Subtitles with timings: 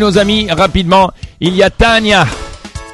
[0.00, 1.10] nos amis, rapidement,
[1.40, 2.26] il y a Tania.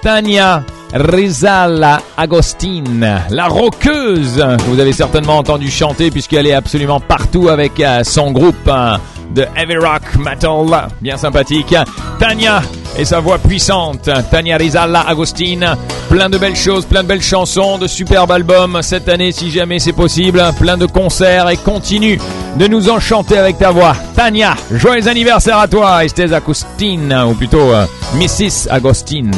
[0.02, 4.44] Tania Rizala Agostine, la roqueuse.
[4.66, 8.98] Vous avez certainement entendu chanter puisqu'elle est absolument partout avec euh, son groupe hein,
[9.34, 11.74] de heavy rock metal, bien sympathique.
[12.18, 12.62] Tania
[12.98, 15.76] et sa voix puissante, Tania Rizala Agostine.
[16.08, 19.78] Plein de belles choses, plein de belles chansons, de superbes albums cette année si jamais
[19.78, 22.18] c'est possible, plein de concerts et continue
[22.56, 23.94] de nous enchanter avec ta voix.
[24.16, 28.68] Tania, joyeux anniversaire à toi, Estes Agostine, ou plutôt euh, Mrs.
[28.70, 29.30] Agostine.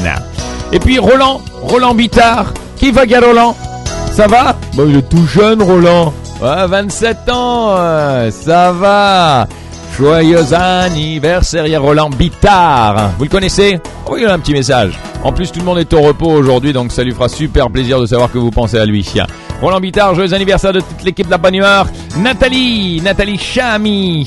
[0.73, 2.53] Et puis Roland, Roland Bittard.
[2.77, 3.55] Qui va gars Roland?
[4.13, 4.57] Ça va?
[4.77, 6.13] Bah il est tout jeune Roland.
[6.43, 9.47] Ouais, 27 ans, euh, ça va.
[9.97, 13.11] Joyeux anniversaire, Roland Bittard.
[13.19, 13.79] Vous le connaissez?
[14.09, 14.99] Oui, il a un petit message.
[15.23, 18.01] En plus, tout le monde est au repos aujourd'hui, donc ça lui fera super plaisir
[18.01, 19.07] de savoir que vous pensez à lui.
[19.61, 21.87] Roland Bittard, joyeux anniversaire de toute l'équipe de la bonne humeur.
[22.17, 24.27] Nathalie, Nathalie Chami.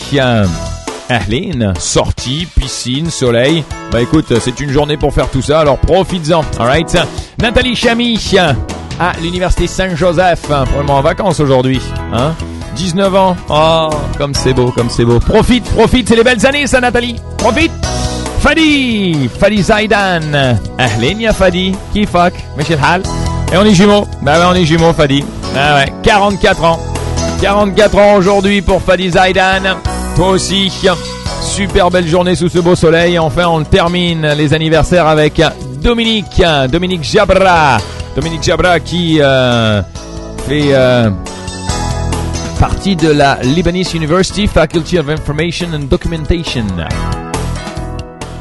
[1.10, 3.64] Aline, sortie, piscine, soleil.
[3.92, 6.44] Bah écoute, c'est une journée pour faire tout ça, alors profites-en.
[6.60, 6.98] Alright.
[7.42, 8.20] Nathalie Chami
[9.00, 11.82] à l'université Saint-Joseph, probablement en vacances aujourd'hui.
[12.14, 12.34] Hein?
[12.76, 13.36] 19 ans.
[13.50, 15.20] Oh, comme c'est beau, comme c'est beau.
[15.20, 17.16] Profite, profite, c'est les belles années ça Nathalie.
[17.38, 17.72] Profite.
[18.40, 20.60] Fadi, Fadi Zaidan.
[20.78, 23.02] Ahlin ya Fadi, kifak, Michel Hal.
[23.52, 24.06] Et on est jumeaux.
[24.22, 25.24] Bah ouais, on est jumeaux Fadi.
[25.56, 26.80] Ah ouais, 44 ans.
[27.42, 29.78] 44 ans aujourd'hui pour Fadi Zaidan.
[30.16, 30.72] Toi aussi.
[31.42, 33.18] Super belle journée sous ce beau soleil.
[33.18, 35.42] Enfin, on termine les anniversaires avec
[35.82, 36.42] Dominique.
[36.70, 37.78] Dominique Jabra.
[38.16, 39.82] Dominique Jabra qui euh,
[40.48, 41.10] fait euh,
[42.70, 46.66] partie de la Lebanese University Faculty of Information and Documentation.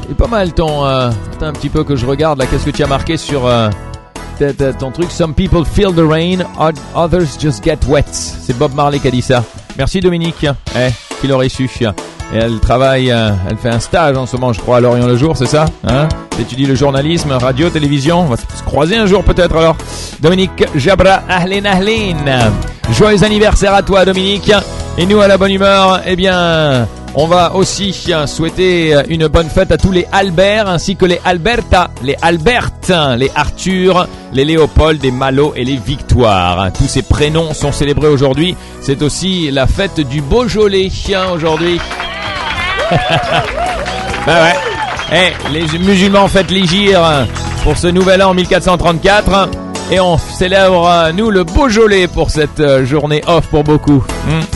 [0.09, 0.83] Et pas mal ton...
[0.83, 2.47] Euh, un petit peu que je regarde là.
[2.47, 3.69] Qu'est-ce que tu as marqué sur euh,
[4.79, 5.11] ton truc?
[5.11, 6.39] Some people feel the rain,
[6.95, 8.05] others just get wet.
[8.09, 9.43] C'est Bob Marley qui a dit ça.
[9.77, 10.47] Merci Dominique.
[10.75, 10.89] Eh,
[11.21, 11.69] qu'il aurait su.
[12.33, 15.17] Elle travaille, euh, elle fait un stage en ce moment, je crois, à Lorient le
[15.17, 16.09] jour, c'est ça hein?
[16.39, 18.21] Étudie le journalisme, radio, télévision.
[18.21, 19.75] On va se croiser un jour peut-être alors.
[20.19, 22.51] Dominique Jabra, ahlen ahlen.
[22.91, 24.51] Joyeux anniversaire à toi Dominique.
[24.97, 27.93] Et nous à la bonne humeur, eh bien, on va aussi
[28.27, 32.69] souhaiter une bonne fête à tous les Albert ainsi que les Alberta, les Albert,
[33.17, 36.71] les Arthur, les Léopold, les Malo et les Victoire.
[36.73, 38.55] Tous ces prénoms sont célébrés aujourd'hui.
[38.81, 40.89] C'est aussi la fête du Beaujolais
[41.33, 41.79] aujourd'hui.
[44.25, 44.55] ben ouais.
[45.13, 47.01] Eh, les musulmans fêtent l'Égir
[47.63, 53.47] pour ce nouvel an 1434 et on célèbre nous le Beaujolais pour cette journée off
[53.47, 54.03] pour beaucoup.
[54.27, 54.54] Hmm.